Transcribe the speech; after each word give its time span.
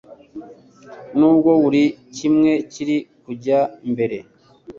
N'ubwo 1.17 1.51
buri 1.61 1.83
kimwe 2.15 2.51
kiri 2.71 2.97
kujya 3.23 3.59
mbere, 3.91 4.17